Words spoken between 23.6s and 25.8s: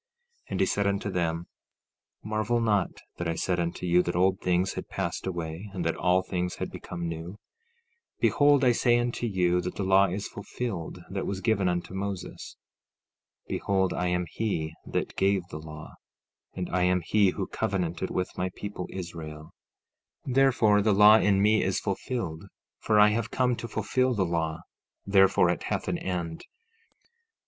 fulfil the law; therefore it